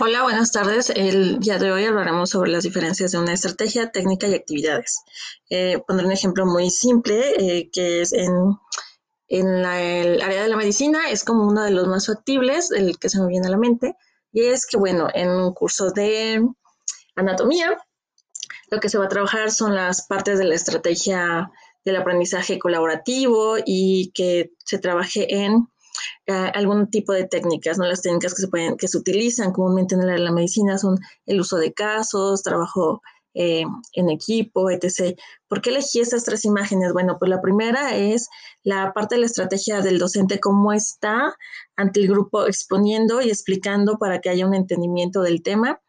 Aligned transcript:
Hola, 0.00 0.24
buenas 0.24 0.50
tardes. 0.50 0.90
El 0.90 1.38
día 1.38 1.58
de 1.58 1.70
hoy 1.70 1.84
hablaremos 1.84 2.30
sobre 2.30 2.50
las 2.50 2.64
diferencias 2.64 3.12
de 3.12 3.18
una 3.18 3.32
estrategia, 3.32 3.92
técnica 3.92 4.26
y 4.26 4.34
actividades. 4.34 5.02
Eh, 5.50 5.78
pondré 5.86 6.04
un 6.04 6.12
ejemplo 6.12 6.46
muy 6.46 6.68
simple 6.70 7.34
eh, 7.38 7.70
que 7.72 8.02
es 8.02 8.12
en, 8.12 8.32
en 9.28 9.46
el 9.46 10.20
área 10.20 10.42
de 10.42 10.48
la 10.48 10.56
medicina, 10.56 11.10
es 11.10 11.22
como 11.22 11.46
uno 11.46 11.62
de 11.62 11.70
los 11.70 11.86
más 11.86 12.06
factibles, 12.06 12.72
el 12.72 12.98
que 12.98 13.08
se 13.08 13.20
me 13.20 13.28
viene 13.28 13.46
a 13.46 13.50
la 13.50 13.56
mente, 13.56 13.94
y 14.32 14.42
es 14.46 14.66
que, 14.66 14.76
bueno, 14.76 15.06
en 15.14 15.30
un 15.30 15.54
curso 15.54 15.92
de 15.92 16.44
anatomía, 17.14 17.78
lo 18.70 18.80
que 18.80 18.88
se 18.88 18.98
va 18.98 19.04
a 19.04 19.08
trabajar 19.08 19.52
son 19.52 19.76
las 19.76 20.08
partes 20.08 20.38
de 20.38 20.44
la 20.44 20.56
estrategia 20.56 21.52
del 21.84 21.96
aprendizaje 21.96 22.58
colaborativo 22.58 23.58
y 23.64 24.10
que 24.12 24.50
se 24.58 24.78
trabaje 24.78 25.44
en 25.44 25.68
eh, 26.26 26.32
algún 26.54 26.90
tipo 26.90 27.12
de 27.12 27.24
técnicas, 27.24 27.78
¿no? 27.78 27.84
Las 27.84 28.02
técnicas 28.02 28.34
que 28.34 28.42
se 28.42 28.48
pueden, 28.48 28.76
que 28.76 28.88
se 28.88 28.98
utilizan 28.98 29.52
comúnmente 29.52 29.94
en 29.94 30.24
la, 30.24 30.32
medicina 30.32 30.78
son 30.78 30.98
el 31.26 31.40
uso 31.40 31.56
de 31.56 31.72
casos, 31.72 32.42
trabajo 32.42 33.02
eh, 33.34 33.64
en 33.94 34.10
equipo, 34.10 34.70
etc. 34.70 35.18
¿Por 35.48 35.60
qué 35.60 35.70
elegí 35.70 36.00
estas 36.00 36.24
tres 36.24 36.44
imágenes? 36.44 36.92
Bueno, 36.92 37.16
pues 37.18 37.28
la 37.28 37.42
primera 37.42 37.96
es 37.96 38.28
la 38.62 38.92
parte 38.92 39.16
de 39.16 39.22
la 39.22 39.26
estrategia 39.26 39.80
del 39.80 39.98
docente, 39.98 40.40
cómo 40.40 40.72
está 40.72 41.36
ante 41.76 42.00
el 42.00 42.08
grupo 42.08 42.46
exponiendo 42.46 43.20
y 43.20 43.28
explicando 43.28 43.98
para 43.98 44.20
que 44.20 44.30
haya 44.30 44.46
un 44.46 44.54
entendimiento 44.54 45.22
del 45.22 45.42
tema. 45.42 45.80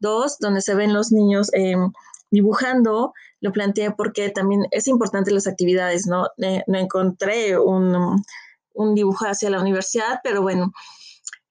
Dos, 0.00 0.38
donde 0.38 0.60
se 0.60 0.74
ven 0.74 0.92
los 0.92 1.12
niños 1.12 1.50
em, 1.52 1.92
dibujando, 2.30 3.12
lo 3.40 3.52
planteé 3.52 3.90
porque 3.92 4.30
también 4.30 4.66
es 4.70 4.88
importante 4.88 5.30
las 5.30 5.46
actividades, 5.46 6.06
¿no? 6.06 6.26
Eh, 6.38 6.62
no 6.66 6.78
encontré 6.78 7.58
un 7.58 8.22
un 8.74 8.94
dibujo 8.94 9.26
hacia 9.26 9.50
la 9.50 9.60
universidad, 9.60 10.20
pero 10.22 10.42
bueno, 10.42 10.72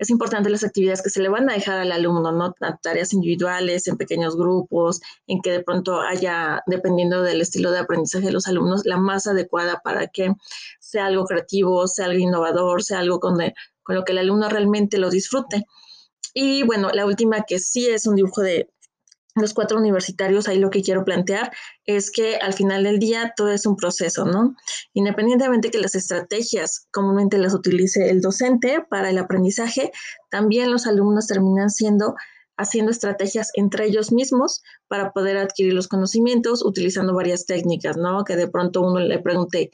es 0.00 0.08
importante 0.08 0.48
las 0.48 0.64
actividades 0.64 1.02
que 1.02 1.10
se 1.10 1.20
le 1.20 1.28
van 1.28 1.50
a 1.50 1.52
dejar 1.52 1.78
al 1.78 1.92
alumno, 1.92 2.32
¿no? 2.32 2.54
Tareas 2.82 3.12
individuales, 3.12 3.86
en 3.86 3.98
pequeños 3.98 4.34
grupos, 4.34 5.00
en 5.26 5.42
que 5.42 5.52
de 5.52 5.62
pronto 5.62 6.00
haya, 6.00 6.62
dependiendo 6.66 7.22
del 7.22 7.42
estilo 7.42 7.70
de 7.70 7.80
aprendizaje 7.80 8.24
de 8.24 8.32
los 8.32 8.46
alumnos, 8.48 8.86
la 8.86 8.96
más 8.96 9.26
adecuada 9.26 9.82
para 9.84 10.06
que 10.06 10.32
sea 10.80 11.04
algo 11.04 11.26
creativo, 11.26 11.86
sea 11.86 12.06
algo 12.06 12.18
innovador, 12.18 12.82
sea 12.82 13.00
algo 13.00 13.20
con, 13.20 13.36
con 13.82 13.94
lo 13.94 14.04
que 14.04 14.12
el 14.12 14.18
alumno 14.18 14.48
realmente 14.48 14.96
lo 14.96 15.10
disfrute. 15.10 15.66
Y 16.32 16.62
bueno, 16.62 16.88
la 16.94 17.04
última 17.04 17.42
que 17.42 17.58
sí 17.58 17.86
es 17.86 18.06
un 18.06 18.16
dibujo 18.16 18.40
de 18.40 18.70
los 19.36 19.54
cuatro 19.54 19.78
universitarios, 19.78 20.48
ahí 20.48 20.58
lo 20.58 20.70
que 20.70 20.82
quiero 20.82 21.04
plantear 21.04 21.52
es 21.84 22.10
que 22.10 22.36
al 22.36 22.52
final 22.52 22.84
del 22.84 22.98
día 22.98 23.32
todo 23.36 23.50
es 23.50 23.66
un 23.66 23.76
proceso, 23.76 24.24
¿no? 24.24 24.56
Independientemente 24.92 25.70
que 25.70 25.78
las 25.78 25.94
estrategias 25.94 26.86
comúnmente 26.90 27.38
las 27.38 27.54
utilice 27.54 28.10
el 28.10 28.20
docente 28.20 28.84
para 28.88 29.10
el 29.10 29.18
aprendizaje, 29.18 29.92
también 30.30 30.70
los 30.70 30.86
alumnos 30.86 31.26
terminan 31.26 31.70
siendo 31.70 32.14
haciendo 32.56 32.90
estrategias 32.90 33.50
entre 33.54 33.86
ellos 33.86 34.12
mismos 34.12 34.62
para 34.86 35.12
poder 35.12 35.38
adquirir 35.38 35.72
los 35.72 35.88
conocimientos 35.88 36.62
utilizando 36.62 37.14
varias 37.14 37.46
técnicas, 37.46 37.96
¿no? 37.96 38.22
Que 38.22 38.36
de 38.36 38.48
pronto 38.48 38.82
uno 38.82 39.00
le 39.00 39.18
pregunte 39.18 39.70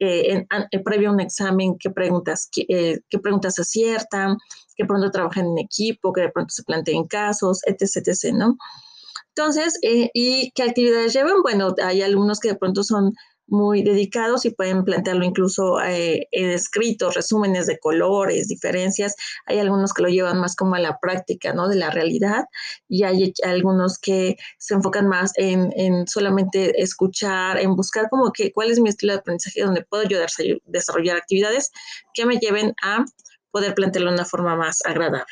eh, 0.00 0.44
en, 0.50 0.82
previo 0.84 1.08
a 1.08 1.12
un 1.12 1.20
examen 1.20 1.78
qué 1.78 1.88
preguntas, 1.88 2.48
qué, 2.52 2.66
eh, 2.68 3.00
qué 3.08 3.18
preguntas 3.18 3.58
aciertan, 3.58 4.36
que 4.76 4.84
pronto 4.84 5.10
trabajan 5.10 5.46
en 5.46 5.58
equipo, 5.58 6.12
que 6.12 6.20
de 6.20 6.30
pronto 6.30 6.52
se 6.52 6.62
planteen 6.64 7.06
casos, 7.06 7.62
etc., 7.64 8.06
etc., 8.06 8.34
¿no? 8.34 8.58
Entonces, 9.36 9.78
eh, 9.82 10.10
¿y 10.14 10.50
qué 10.52 10.62
actividades 10.62 11.12
llevan? 11.12 11.42
Bueno, 11.42 11.74
hay 11.84 12.00
alumnos 12.00 12.40
que 12.40 12.48
de 12.48 12.54
pronto 12.54 12.82
son 12.82 13.12
muy 13.46 13.82
dedicados 13.82 14.46
y 14.46 14.50
pueden 14.50 14.82
plantearlo 14.82 15.24
incluso 15.24 15.78
eh, 15.82 16.26
en 16.32 16.50
escritos, 16.50 17.14
resúmenes 17.14 17.66
de 17.66 17.78
colores, 17.78 18.48
diferencias. 18.48 19.14
Hay 19.44 19.58
algunos 19.58 19.92
que 19.92 20.02
lo 20.02 20.08
llevan 20.08 20.40
más 20.40 20.56
como 20.56 20.74
a 20.74 20.80
la 20.80 20.98
práctica, 20.98 21.52
¿no? 21.52 21.68
De 21.68 21.76
la 21.76 21.90
realidad 21.90 22.46
y 22.88 23.04
hay 23.04 23.34
algunos 23.44 23.98
que 23.98 24.36
se 24.56 24.74
enfocan 24.74 25.06
más 25.06 25.32
en, 25.36 25.70
en 25.76 26.08
solamente 26.08 26.82
escuchar, 26.82 27.58
en 27.58 27.76
buscar 27.76 28.08
como 28.08 28.32
que 28.32 28.52
cuál 28.52 28.70
es 28.70 28.80
mi 28.80 28.88
estilo 28.88 29.12
de 29.12 29.18
aprendizaje 29.18 29.62
donde 29.62 29.84
puedo 29.84 30.04
yo 30.04 30.18
desarrollar 30.64 31.18
actividades 31.18 31.70
que 32.14 32.24
me 32.24 32.38
lleven 32.38 32.74
a 32.82 33.04
poder 33.50 33.74
plantearlo 33.74 34.10
de 34.10 34.16
una 34.16 34.24
forma 34.24 34.56
más 34.56 34.78
agradable. 34.86 35.26